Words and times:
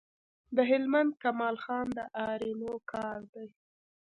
د 0.55 0.57
هلمند 0.69 1.11
کمال 1.23 1.55
خان 1.63 1.85
د 1.97 1.99
آرینو 2.29 2.73
کار 2.91 3.19
دی 3.33 3.49